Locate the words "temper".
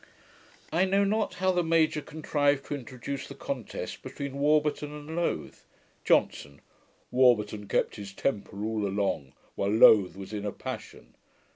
8.11-8.65